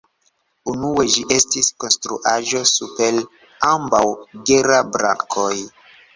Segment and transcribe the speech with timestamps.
[0.71, 3.21] Unue ĝi estis konstruaĵo super
[3.75, 4.01] ambaŭ
[4.53, 5.55] Gera-brakoj.